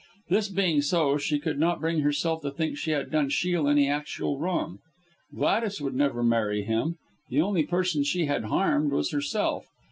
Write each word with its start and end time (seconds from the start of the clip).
This 0.29 0.49
being 0.49 0.81
so, 0.81 1.19
she 1.19 1.37
could 1.37 1.59
not 1.59 1.79
bring 1.79 1.99
herself 1.99 2.41
to 2.41 2.49
think 2.49 2.75
she 2.75 2.89
had 2.89 3.11
done 3.11 3.29
Shiel 3.29 3.67
any 3.67 3.87
actual 3.87 4.39
wrong. 4.39 4.79
Gladys 5.31 5.79
would 5.79 5.93
never 5.93 6.23
marry 6.23 6.63
him. 6.63 6.95
The 7.29 7.41
only 7.41 7.67
person 7.67 8.03
she 8.03 8.25
had 8.25 8.45
harmed 8.45 8.91
was 8.93 9.11
herself. 9.11 9.67